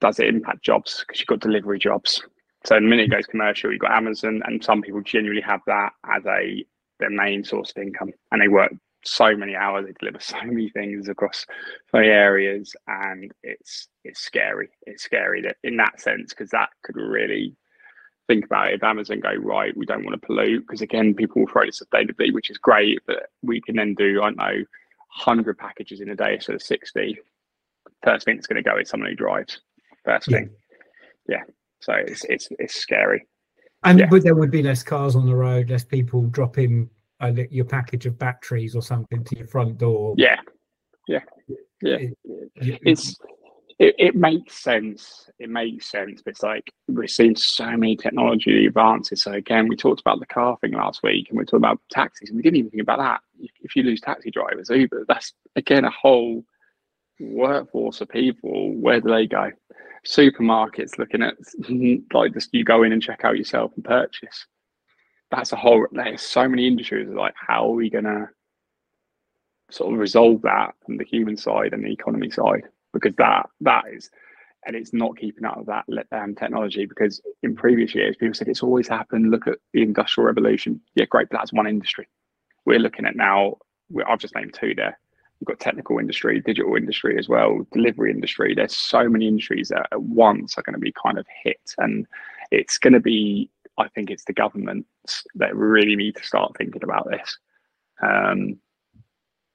does 0.02 0.20
it 0.20 0.28
impact 0.28 0.62
jobs? 0.62 1.06
Because 1.08 1.22
you've 1.22 1.28
got 1.28 1.40
delivery 1.40 1.80
jobs. 1.80 2.22
So 2.66 2.76
the 2.76 2.82
minute 2.82 3.06
it 3.06 3.12
goes 3.12 3.26
commercial, 3.26 3.72
you've 3.72 3.80
got 3.80 3.94
Amazon, 3.94 4.42
and 4.46 4.62
some 4.62 4.82
people 4.82 5.00
genuinely 5.02 5.42
have 5.42 5.62
that 5.68 5.94
as 6.04 6.26
a 6.26 6.66
their 7.00 7.10
main 7.10 7.46
source 7.46 7.72
of 7.72 7.82
income, 7.82 8.12
and 8.34 8.42
they 8.42 8.50
work 8.50 8.74
so 9.06 9.38
many 9.38 9.56
hours, 9.56 9.86
they 9.86 9.94
deliver 9.94 10.20
so 10.22 10.36
many 10.44 10.70
things 10.70 11.08
across 11.08 11.46
so 11.90 12.00
many 12.00 12.10
areas, 12.10 12.76
and 12.88 13.32
it's 13.44 13.88
it's 14.04 14.20
scary. 14.20 14.68
It's 14.86 15.04
scary 15.04 15.42
that 15.44 15.56
in 15.64 15.78
that 15.78 16.02
sense, 16.02 16.34
because 16.34 16.50
that 16.50 16.72
could 16.84 16.98
really 16.98 17.56
think 18.28 18.46
about 18.46 18.70
it. 18.70 18.76
If 18.76 18.84
Amazon 18.84 19.20
go 19.20 19.34
right, 19.36 19.76
we 19.76 19.86
don't 19.86 20.04
want 20.06 20.20
to 20.20 20.26
pollute, 20.26 20.66
because 20.68 20.82
again, 20.82 21.14
people 21.14 21.42
will 21.42 21.48
throw 21.50 21.64
it 21.64 21.74
sustainably, 21.76 22.34
which 22.34 22.50
is 22.50 22.58
great, 22.58 23.00
but 23.08 23.30
we 23.42 23.62
can 23.62 23.76
then 23.76 23.94
do 23.96 24.22
I 24.22 24.26
don't 24.28 24.38
know, 24.38 24.64
hundred 25.10 25.58
packages 25.58 26.02
in 26.02 26.10
a 26.10 26.16
day 26.16 26.36
instead 26.36 26.56
of 26.56 26.62
sixty. 26.62 27.18
First 28.04 28.26
thing 28.26 28.36
that's 28.36 28.48
going 28.48 28.62
to 28.64 28.70
go 28.70 28.78
is 28.78 28.90
someone 28.90 29.10
who 29.10 29.16
drives. 29.16 29.62
First 30.06 30.28
Yeah. 30.30 30.38
thing, 30.40 30.50
yeah. 31.28 31.44
So 31.80 31.94
it's 31.94 32.24
it's 32.26 32.50
it's 32.60 32.76
scary. 32.76 33.26
And 33.84 34.00
Yeah. 34.00 34.08
but 34.10 34.24
there 34.24 34.36
would 34.36 34.52
be 34.52 34.64
less 34.64 34.84
cars 34.84 35.16
on 35.16 35.26
the 35.26 35.36
road, 35.36 35.70
less 35.70 35.84
people 35.86 36.24
dropping 36.28 36.90
uh, 37.20 37.34
your 37.50 37.66
package 37.66 38.06
of 38.06 38.18
batteries 38.20 38.76
or 38.76 38.82
something 38.82 39.24
to 39.24 39.38
your 39.38 39.48
front 39.48 39.78
door. 39.80 40.14
Yeah, 40.18 40.40
yeah, 41.08 41.22
yeah. 41.82 41.96
It- 41.98 42.18
you- 42.62 42.78
it's 42.86 43.16
it, 43.80 43.96
it 44.00 44.16
makes 44.16 44.58
sense. 44.58 45.30
It 45.40 45.50
makes 45.50 45.90
sense 45.90 46.22
but 46.24 46.32
it's 46.32 46.44
like 46.44 46.72
we're 46.88 47.08
seeing 47.08 47.36
so 47.36 47.66
many 47.66 47.96
technology 47.96 48.66
advances. 48.66 49.24
So 49.24 49.34
again 49.34 49.68
we 49.68 49.76
talked 49.76 50.02
about 50.02 50.20
the 50.20 50.26
car 50.26 50.58
thing 50.62 50.72
last 50.72 51.04
week 51.04 51.30
and 51.30 51.38
we 51.38 51.46
talked 51.46 51.62
about 51.62 51.80
taxis 51.92 52.30
and 52.30 52.38
we 52.38 52.42
didn't 52.42 52.58
even 52.58 52.72
think 52.72 52.82
about 52.82 53.00
that. 53.00 53.22
If, 53.62 53.76
you 53.76 53.84
lose 53.84 54.02
taxi 54.02 54.32
drivers 54.32 54.70
uber 54.70 55.06
that's 55.08 55.34
again 55.56 55.86
a 55.86 55.92
whole 55.92 56.44
workforce 57.20 58.02
of 58.02 58.10
people. 58.10 58.74
Where 58.74 59.00
do 59.00 59.10
they 59.10 59.28
go? 59.28 59.52
Supermarkets 60.06 60.98
looking 60.98 61.22
at 61.22 61.36
like 62.14 62.34
just 62.34 62.54
you 62.54 62.64
go 62.64 62.84
in 62.84 62.94
and 62.94 63.02
check 63.02 63.22
out 63.24 63.38
yourself 63.38 63.72
and 63.76 63.86
purchase. 63.86 64.48
That's 65.30 65.52
a 65.52 65.56
whole 65.56 65.86
there's 65.92 66.22
so 66.22 66.48
many 66.48 66.66
industries 66.66 67.10
like 67.10 67.36
how 67.36 67.68
are 67.68 67.76
we 67.76 67.92
gonna 67.92 68.30
sort 69.70 69.94
of 69.94 70.00
resolve 70.00 70.42
that 70.44 70.74
from 70.86 70.98
the 70.98 71.04
human 71.04 71.38
side 71.38 71.74
and 71.74 71.84
the 71.84 71.92
economy 71.92 72.32
side 72.32 72.64
because 73.00 73.16
that 73.18 73.50
that 73.62 73.84
is 73.92 74.10
and 74.68 74.76
it's 74.76 74.94
not 74.94 75.18
keeping 75.18 75.46
up 75.46 75.58
with 75.58 75.68
that 75.68 75.86
um, 76.12 76.36
technology 76.36 76.86
because 76.86 77.22
in 77.42 77.56
previous 77.56 77.96
years 77.96 78.18
people 78.18 78.34
said 78.34 78.50
it's 78.50 78.64
always 78.64 78.88
happened. 78.88 79.32
Look 79.32 79.48
at 79.48 79.60
the 79.74 79.82
industrial 79.82 80.28
revolution. 80.28 80.82
Yeah, 80.94 81.06
great, 81.06 81.30
but 81.30 81.38
that's 81.38 81.54
one 81.54 81.68
industry. 81.68 82.08
We're 82.66 82.80
looking 82.80 83.06
at 83.06 83.16
now. 83.16 83.56
I've 84.06 84.20
just 84.20 84.36
named 84.36 84.54
two 84.54 84.76
there. 84.76 85.00
You've 85.40 85.48
got 85.48 85.60
technical 85.60 86.00
industry, 86.00 86.42
digital 86.42 86.76
industry 86.76 87.18
as 87.18 87.30
well, 87.30 87.66
delivery 87.72 88.12
industry. 88.12 88.54
There's 88.56 88.76
so 88.76 89.08
many 89.08 89.28
industries 89.28 89.70
that 89.70 89.88
at 89.92 90.02
once 90.02 90.58
are 90.58 90.64
going 90.64 90.74
to 90.74 90.80
be 90.80 90.94
kind 91.02 91.18
of 91.18 91.26
hit, 91.44 91.62
and 91.78 92.06
it's 92.52 92.78
going 92.78 92.94
to 92.94 93.00
be. 93.00 93.50
I 93.78 93.88
think 93.90 94.10
it's 94.10 94.26
the 94.26 94.34
governments 94.34 95.24
that 95.36 95.56
really 95.56 95.96
need 95.96 96.16
to 96.16 96.24
start 96.24 96.58
thinking 96.58 96.84
about 96.84 97.08
this. 97.10 97.38
Um, 98.04 98.58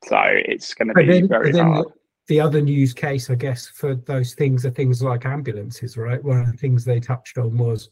so 0.04 0.18
it's 0.22 0.72
going 0.74 0.88
to 0.88 0.94
be 0.94 1.06
then, 1.06 1.28
very 1.28 1.52
hard 1.52 1.88
the 2.32 2.40
other 2.40 2.62
news 2.62 2.94
case, 2.94 3.28
I 3.28 3.34
guess, 3.34 3.68
for 3.68 3.94
those 3.94 4.32
things 4.32 4.64
are 4.64 4.70
things 4.70 5.02
like 5.02 5.26
ambulances, 5.26 5.98
right? 5.98 6.24
One 6.24 6.40
of 6.40 6.50
the 6.50 6.56
things 6.56 6.82
they 6.82 6.98
touched 6.98 7.36
on 7.36 7.58
was 7.58 7.90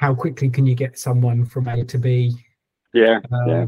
how 0.00 0.16
quickly 0.16 0.48
can 0.48 0.66
you 0.66 0.74
get 0.74 0.98
someone 0.98 1.44
from 1.44 1.68
A 1.68 1.84
to 1.84 1.96
B? 1.96 2.34
Yeah, 2.92 3.20
um, 3.30 3.48
yeah. 3.48 3.66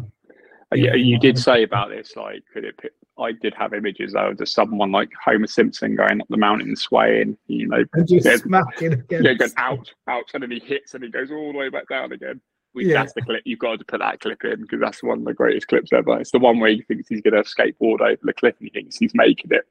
Yeah, 0.75 0.95
you 0.97 1.17
did 1.21 1.39
say 1.39 1.63
about 1.63 1.91
this, 1.91 2.17
like, 2.17 2.43
could 2.53 2.65
it? 2.65 2.75
I 3.21 3.31
did 3.31 3.55
have 3.55 3.73
images 3.73 4.15
though 4.15 4.31
of 4.31 4.39
just 4.39 4.53
someone 4.53 4.91
like 4.91 5.11
Homer 5.25 5.47
Simpson 5.47 5.95
going 5.95 6.21
up 6.23 6.27
the 6.29 6.37
mountain 6.37 6.75
swaying, 6.75 7.39
you 7.47 7.69
know, 7.69 7.85
and 7.93 8.09
just 8.09 8.43
smacking 8.43 8.95
again. 8.95 9.23
Yeah, 9.23 9.35
going 9.35 9.53
out, 9.59 9.93
out, 10.09 10.25
and 10.35 10.43
then 10.43 10.51
he 10.51 10.59
hits 10.59 10.95
and 10.95 11.05
he 11.05 11.11
goes 11.11 11.31
all 11.31 11.53
the 11.53 11.59
way 11.59 11.69
back 11.69 11.89
down 11.89 12.11
again. 12.11 12.41
We, 12.75 12.87
yeah. 12.87 12.95
That's 12.95 13.15
the 13.15 13.23
clip. 13.23 13.43
You've 13.45 13.59
got 13.59 13.79
to 13.79 13.85
put 13.85 14.01
that 14.01 14.21
clip 14.21 14.45
in 14.45 14.63
because 14.63 14.81
that's 14.81 15.03
one 15.03 15.21
of 15.21 15.25
the 15.25 15.35
greatest 15.35 15.69
clips 15.69 15.93
ever. 15.93 16.21
It's 16.21 16.31
the 16.31 16.39
one 16.39 16.61
where 16.61 16.71
he 16.71 16.83
thinks 16.83 17.09
he's 17.09 17.23
going 17.23 17.35
to 17.35 17.49
skateboard 17.49 18.01
over 18.01 18.21
the 18.23 18.33
cliff 18.33 18.55
and 18.61 18.69
he 18.69 18.81
thinks 18.81 18.97
he's 18.97 19.15
making 19.15 19.51
it. 19.53 19.67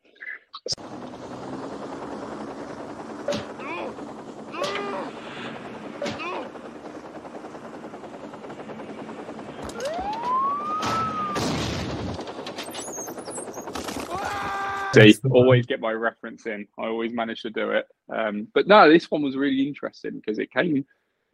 See, 14.93 15.15
always 15.29 15.65
get 15.65 15.79
my 15.79 15.91
reference 15.91 16.45
in. 16.47 16.67
I 16.79 16.87
always 16.87 17.13
manage 17.13 17.43
to 17.43 17.51
do 17.51 17.71
it. 17.71 17.87
Um, 18.09 18.47
but 18.53 18.67
no, 18.67 18.89
this 18.89 19.11
one 19.11 19.21
was 19.21 19.35
really 19.35 19.67
interesting 19.67 20.15
because 20.15 20.39
it 20.39 20.51
came 20.51 20.85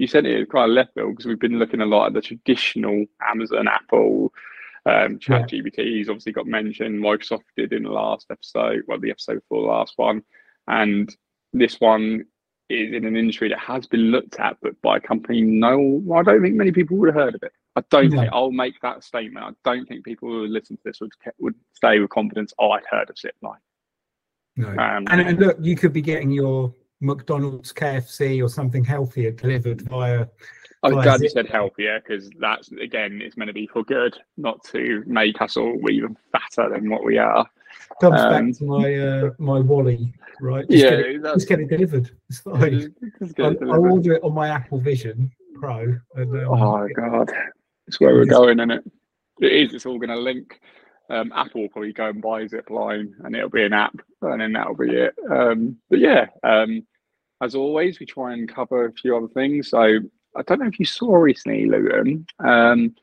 you 0.03 0.07
said 0.07 0.25
it 0.25 0.51
kind 0.51 0.69
of 0.69 0.75
left 0.75 0.93
field 0.93 1.11
because 1.11 1.25
we've 1.25 1.39
been 1.39 1.57
looking 1.57 1.79
a 1.79 1.85
lot 1.85 2.07
at 2.07 2.13
the 2.13 2.21
traditional 2.21 3.05
Amazon, 3.25 3.69
Apple, 3.69 4.33
um, 4.85 5.17
Chat 5.17 5.49
yeah. 5.49 5.61
GPT. 5.61 6.01
obviously 6.09 6.33
got 6.33 6.45
mentioned. 6.45 7.01
Microsoft 7.01 7.43
did 7.55 7.71
in 7.71 7.83
the 7.83 7.89
last 7.89 8.27
episode, 8.29 8.83
well, 8.85 8.99
the 8.99 9.11
episode 9.11 9.35
before 9.35 9.61
the 9.61 9.69
last 9.69 9.93
one, 9.95 10.21
and 10.67 11.15
this 11.53 11.79
one 11.79 12.25
is 12.69 12.93
in 12.93 13.05
an 13.05 13.15
industry 13.15 13.47
that 13.47 13.59
has 13.59 13.87
been 13.87 14.11
looked 14.11 14.41
at, 14.41 14.57
but 14.61 14.73
by 14.81 14.97
a 14.97 14.99
company 14.99 15.39
no, 15.39 16.03
I 16.13 16.21
don't 16.21 16.41
think 16.41 16.55
many 16.55 16.73
people 16.73 16.97
would 16.97 17.07
have 17.07 17.23
heard 17.23 17.35
of 17.35 17.43
it. 17.43 17.53
I 17.77 17.81
don't 17.89 18.11
think 18.11 18.29
I'll 18.33 18.51
make 18.51 18.75
that 18.81 19.05
statement. 19.05 19.45
I 19.45 19.51
don't 19.63 19.87
think 19.87 20.03
people 20.03 20.27
who 20.27 20.47
listen 20.47 20.75
to 20.75 20.83
this 20.83 20.99
would 20.99 21.11
would 21.39 21.55
say 21.81 21.99
with 21.99 22.09
confidence, 22.09 22.53
"Oh, 22.59 22.71
I'd 22.71 22.83
heard 22.89 23.09
of 23.09 23.15
Zipline." 23.15 23.63
No, 24.57 24.67
um, 24.67 25.05
and, 25.09 25.21
and 25.21 25.39
look, 25.39 25.57
you 25.61 25.77
could 25.77 25.93
be 25.93 26.01
getting 26.01 26.29
your 26.29 26.75
McDonald's, 27.03 27.73
KFC, 27.73 28.43
or 28.43 28.49
something 28.49 28.83
healthier 28.83 29.31
delivered 29.31 29.81
via. 29.81 30.25
I'm 30.81 30.93
glad 30.93 31.21
you 31.21 31.29
said 31.29 31.47
healthier 31.47 32.01
because 32.01 32.29
that's 32.39 32.71
again, 32.71 33.21
it's 33.21 33.37
meant 33.37 33.47
to 33.49 33.53
be 33.53 33.67
for 33.67 33.83
good, 33.83 34.17
not 34.37 34.63
to 34.65 35.03
make 35.05 35.41
us 35.41 35.55
all 35.55 35.79
even 35.89 36.17
fatter 36.31 36.69
than 36.69 36.89
what 36.89 37.03
we 37.03 37.17
are. 37.17 37.47
Comes 38.01 38.19
um, 38.19 38.47
back 38.47 38.57
to 38.57 38.63
my 38.65 38.95
uh, 38.95 39.29
my 39.37 39.59
WALL-E, 39.59 40.13
right? 40.41 40.67
Just 40.69 40.83
yeah, 40.83 40.89
get 40.89 40.99
it, 40.99 41.23
just 41.23 41.47
get 41.47 41.59
it 41.59 41.69
delivered. 41.69 42.11
It's 42.29 42.39
fine. 42.39 42.93
I, 43.39 43.43
I 43.43 43.77
order 43.77 44.13
it 44.13 44.23
on 44.23 44.33
my 44.33 44.49
Apple 44.49 44.79
Vision 44.79 45.31
Pro. 45.55 45.95
And, 46.15 46.35
um, 46.35 46.47
oh 46.49 46.87
god, 46.95 47.31
it's 47.87 47.99
where 47.99 48.13
we're 48.15 48.25
going, 48.25 48.59
isn't 48.59 48.71
it? 48.71 48.83
It 49.39 49.51
is. 49.51 49.73
It's 49.73 49.85
all 49.85 49.97
going 49.97 50.09
to 50.09 50.19
link. 50.19 50.59
Um, 51.09 51.31
Apple 51.35 51.61
will 51.61 51.69
probably 51.69 51.93
go 51.93 52.07
and 52.07 52.21
buy 52.21 52.45
Zipline, 52.45 53.13
and 53.23 53.35
it'll 53.35 53.49
be 53.49 53.63
an 53.63 53.73
app, 53.73 53.95
and 54.21 54.41
then 54.41 54.53
that'll 54.53 54.75
be 54.75 54.89
it. 54.89 55.15
Um, 55.29 55.77
but 55.89 55.99
yeah, 55.99 56.27
um, 56.43 56.85
as 57.43 57.55
always, 57.55 57.99
we 57.99 58.05
try 58.05 58.33
and 58.33 58.47
cover 58.47 58.85
a 58.85 58.93
few 58.93 59.15
other 59.15 59.27
things. 59.27 59.69
So 59.69 59.99
I 60.35 60.41
don't 60.45 60.59
know 60.59 60.67
if 60.67 60.79
you 60.79 60.85
saw 60.85 61.15
recently, 61.15 61.65
Luton. 61.65 62.25
Um, 62.39 62.95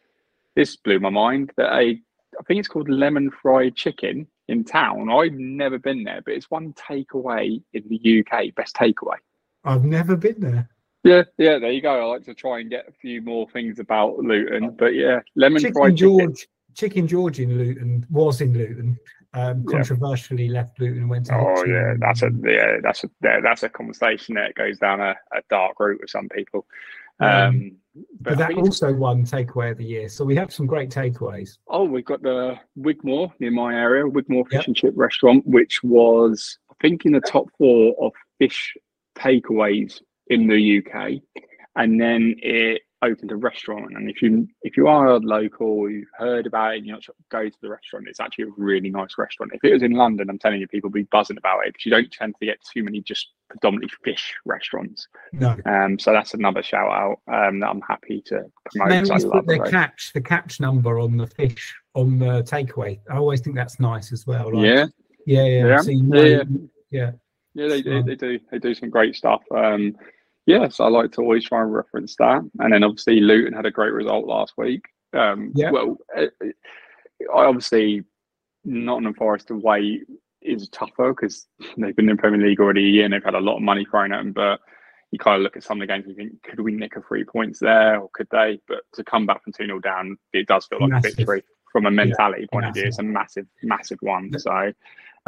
this 0.57 0.77
blew 0.77 0.99
my 0.99 1.11
mind 1.11 1.53
that 1.57 1.73
a 1.73 2.01
I 2.39 2.43
think 2.45 2.61
it's 2.61 2.69
called 2.69 2.89
lemon 2.89 3.31
fried 3.31 3.77
chicken 3.77 4.27
in 4.49 4.65
town. 4.65 5.11
I've 5.11 5.35
never 5.35 5.79
been 5.79 6.05
there, 6.05 6.23
but 6.25 6.35
it's 6.35 6.51
one 6.51 6.73
takeaway 6.75 7.63
in 7.73 7.83
the 7.89 8.21
UK, 8.21 8.55
best 8.55 8.75
takeaway. 8.77 9.17
I've 9.65 9.85
never 9.85 10.17
been 10.17 10.41
there. 10.41 10.69
Yeah, 11.03 11.25
yeah, 11.39 11.59
there 11.59 11.73
you 11.73 11.81
go. 11.81 12.01
I 12.01 12.05
like 12.05 12.25
to 12.25 12.35
try 12.35 12.61
and 12.61 12.71
get 12.71 12.89
a 12.89 12.93
few 12.93 13.21
more 13.21 13.49
things 13.49 13.79
about 13.79 14.19
Luton, 14.19 14.77
but 14.79 14.95
yeah, 14.95 15.21
lemon 15.35 15.61
chicken 15.61 15.75
fried 15.75 15.97
George, 15.97 16.21
chicken. 16.21 16.51
Chicken 16.75 17.07
George 17.07 17.41
in 17.41 17.57
Luton 17.57 18.07
was 18.11 18.41
in 18.41 18.57
Luton 18.57 18.99
um, 19.35 19.65
controversially 19.65 20.47
yeah. 20.47 20.55
left 20.55 20.81
Luton 20.81 21.03
and 21.03 21.11
went 21.11 21.27
to. 21.27 21.35
Oh 21.35 21.65
yeah, 21.65 21.95
that's 21.99 22.23
a 22.23 22.31
yeah, 22.45 22.79
that's 22.83 23.05
a 23.05 23.11
yeah, 23.23 23.41
that's 23.41 23.63
a 23.63 23.69
conversation 23.69 24.35
that 24.35 24.55
goes 24.55 24.79
down 24.79 25.01
a, 25.01 25.15
a 25.33 25.43
dark 25.49 25.79
route 25.79 26.01
with 26.01 26.11
some 26.11 26.29
people. 26.29 26.67
Um, 27.21 27.31
um, 27.31 27.77
but, 28.21 28.37
but 28.37 28.39
that 28.39 28.55
also 28.55 28.93
won 28.93 29.25
takeaway 29.25 29.73
of 29.73 29.79
the 29.79 29.85
year. 29.85 30.09
So 30.09 30.25
we 30.25 30.35
have 30.37 30.53
some 30.53 30.67
great 30.67 30.91
takeaways. 30.91 31.59
Oh, 31.69 31.85
we've 31.85 32.05
got 32.05 32.23
the 32.23 32.59
Wigmore 32.77 33.33
near 33.41 33.51
my 33.51 33.75
area, 33.75 34.05
Wigmore 34.07 34.47
Fish 34.47 34.61
yep. 34.61 34.67
and 34.67 34.77
Chip 34.77 34.95
Restaurant, 34.97 35.47
which 35.47 35.83
was 35.83 36.59
I 36.71 36.75
think 36.81 37.05
in 37.05 37.13
the 37.13 37.21
top 37.21 37.47
four 37.59 37.95
of 38.01 38.13
fish 38.39 38.77
takeaways 39.17 40.01
in 40.29 40.47
the 40.47 40.79
UK, 40.79 41.21
and 41.77 42.01
then 42.01 42.37
it 42.39 42.83
opened 43.03 43.33
a 43.33 43.37
restaurant 43.37 43.97
and 43.97 44.11
if 44.11 44.21
you 44.21 44.47
if 44.63 44.77
you 44.77 44.87
are 44.87 45.19
local 45.21 45.89
you've 45.89 46.09
heard 46.19 46.47
about 46.47 46.75
it 46.75 46.79
and 46.79 46.87
you 46.87 46.97
go 47.31 47.49
to 47.49 47.57
the 47.63 47.69
restaurant 47.69 48.07
it's 48.07 48.21
actually 48.21 48.45
a 48.45 48.51
really 48.57 48.91
nice 48.91 49.17
restaurant. 49.17 49.53
If 49.55 49.65
it 49.65 49.73
was 49.73 49.83
in 49.83 49.93
london 49.93 50.29
i'm 50.29 50.39
telling 50.39 50.61
you 50.61 50.69
people 50.69 50.89
would 50.89 50.95
be 50.95 51.05
buzzing 51.05 51.39
about 51.39 51.61
it 51.67 51.73
because 51.73 51.87
you 51.87 51.93
don't 51.93 52.13
tend 52.13 52.35
to 52.39 52.47
get 52.47 52.59
too 52.63 52.85
many 52.85 53.01
just 53.01 53.29
predominantly 53.49 53.91
fish 54.05 54.35
restaurants. 54.45 55.09
No. 55.33 55.57
Um 55.65 55.99
so 55.99 56.13
that's 56.13 56.35
another 56.35 56.63
shout 56.63 56.91
out 56.91 57.21
um 57.33 57.61
that 57.61 57.71
i'm 57.71 57.81
happy 57.81 58.23
to 58.27 58.45
promote 58.67 59.09
they 59.09 59.29
put 59.29 59.47
the 59.47 59.71
catch 59.71 60.13
the 60.13 60.21
catch 60.21 60.61
number 60.61 61.01
on 61.01 61.17
the 61.17 61.27
fish 61.27 61.75
on 61.95 62.19
the 62.19 62.43
takeaway. 62.43 63.01
I 63.11 63.17
always 63.17 63.41
think 63.41 63.57
that's 63.57 63.81
nice 63.81 64.13
as 64.13 64.27
well 64.27 64.55
like, 64.55 64.65
yeah. 64.65 64.87
Yeah 65.27 65.45
yeah 65.45 65.67
yeah, 65.67 65.81
so 65.81 65.93
know, 65.93 66.23
yeah, 66.23 66.43
yeah. 66.91 67.11
Yeah 67.55 67.69
they, 67.69 67.83
they, 67.83 68.03
they 68.03 68.15
do 68.15 68.39
they 68.51 68.59
do 68.59 68.75
some 68.75 68.91
great 68.91 69.17
stuff. 69.17 69.43
Um 69.55 69.97
Yes, 70.51 70.81
I 70.81 70.89
like 70.89 71.13
to 71.13 71.21
always 71.21 71.45
try 71.45 71.63
and 71.63 71.73
reference 71.73 72.17
that. 72.17 72.43
And 72.59 72.73
then 72.73 72.83
obviously 72.83 73.21
Luton 73.21 73.53
had 73.53 73.67
a 73.67 73.71
great 73.71 73.93
result 73.93 74.27
last 74.27 74.55
week. 74.57 74.85
Um, 75.13 75.53
yeah. 75.55 75.71
Well, 75.71 75.97
I 76.17 76.29
obviously 77.29 78.03
Nottingham 78.65 79.15
Forest 79.15 79.51
away 79.51 80.01
is 80.43 80.69
tougher 80.71 81.15
because 81.15 81.47
they've 81.77 81.95
been 81.95 82.09
in 82.09 82.17
the 82.17 82.21
Premier 82.21 82.45
League 82.45 82.61
already 82.61 82.85
a 82.85 82.91
year 82.91 83.05
and 83.05 83.15
they've 83.15 83.25
had 83.25 83.35
a 83.35 83.41
lot 83.41 83.57
of 83.57 83.63
money 83.63 83.85
thrown 83.85 84.13
at 84.13 84.19
them. 84.19 84.33
But 84.33 84.61
you 85.13 85.21
kind 85.21 85.37
of 85.37 85.43
look 85.43 85.57
at 85.57 85.63
some 85.63 85.81
of 85.81 85.87
the 85.87 85.93
games 85.93 86.07
and 86.07 86.17
think, 86.17 86.43
could 86.43 86.61
we 86.61 86.73
nick 86.73 86.97
a 86.97 87.01
three 87.01 87.25
points 87.25 87.61
there 87.61 88.01
or 88.01 88.11
could 88.13 88.29
they? 88.33 88.61
But 88.67 88.81
to 88.95 89.05
come 89.05 89.27
back 89.27 89.45
from 89.45 89.53
2 89.53 89.67
0 89.67 89.79
down, 89.81 90.17
it 90.33 90.49
does 90.49 90.67
feel 90.67 90.81
like 90.81 90.91
massive. 90.91 91.13
a 91.13 91.17
victory 91.17 91.45
from 91.73 91.87
a 91.87 91.91
mentality 91.91 92.43
yeah, 92.43 92.47
point 92.53 92.65
massive. 92.65 92.71
of 92.71 92.75
view. 92.75 92.89
It's 92.89 92.99
a 92.99 93.03
massive, 93.05 93.47
massive 93.63 93.99
one. 94.01 94.37
So 94.39 94.73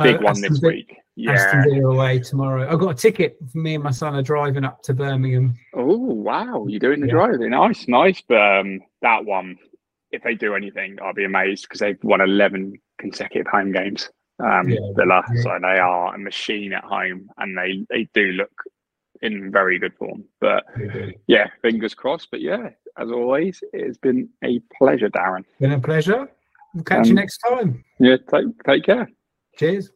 big 0.03 0.17
uh, 0.17 0.21
one 0.21 0.41
this 0.41 0.61
week. 0.61 0.97
Yeah. 1.15 1.33
Aston 1.33 1.65
Villa 1.65 1.91
away 1.91 2.19
tomorrow. 2.21 2.71
I've 2.71 2.79
got 2.79 2.91
a 2.91 2.95
ticket. 2.95 3.37
For 3.51 3.59
me 3.59 3.75
and 3.75 3.85
my 3.85 3.91
son 3.91 4.15
are 4.15 4.23
driving 4.23 4.65
up 4.65 4.83
to 4.85 4.95
Birmingham. 4.95 5.55
Oh 5.75 5.97
wow, 5.97 6.67
you're 6.67 6.81
doing 6.81 7.01
the 7.01 7.07
yeah. 7.07 7.13
driving. 7.13 7.51
Nice, 7.51 7.87
nice. 7.87 8.23
But 8.27 8.41
um, 8.41 8.81
that 9.03 9.25
one, 9.25 9.57
if 10.11 10.23
they 10.23 10.35
do 10.35 10.55
anything, 10.55 10.99
I'll 11.03 11.13
be 11.13 11.25
amazed 11.25 11.65
because 11.65 11.81
they've 11.81 12.03
won 12.03 12.21
11 12.21 12.75
consecutive 12.99 13.47
home 13.47 13.73
games. 13.73 14.09
Um, 14.43 14.69
yeah, 14.69 14.79
Villa, 14.97 15.23
yeah. 15.35 15.43
so 15.43 15.59
they 15.61 15.79
are 15.79 16.15
a 16.15 16.19
machine 16.19 16.73
at 16.73 16.85
home, 16.85 17.29
and 17.37 17.57
they 17.57 17.85
they 17.91 18.09
do 18.15 18.33
look 18.33 18.53
in 19.21 19.53
very 19.53 19.79
good 19.79 19.95
form. 19.95 20.25
But 20.41 20.65
yeah, 21.27 21.49
fingers 21.61 21.95
crossed. 21.95 22.29
But 22.31 22.41
yeah, 22.41 22.71
as 22.99 23.11
always, 23.11 23.63
it 23.73 23.87
has 23.87 23.99
been 23.99 24.29
a 24.43 24.61
pleasure, 24.77 25.11
Darren. 25.11 25.45
Been 25.61 25.73
a 25.73 25.81
pleasure. 25.81 26.29
We'll 26.75 26.85
catch 26.85 27.01
um, 27.01 27.05
you 27.05 27.15
next 27.15 27.39
time. 27.39 27.85
Yeah, 27.99 28.17
take 28.31 28.47
take 28.65 28.85
care. 28.85 29.09
Cheers. 29.57 29.91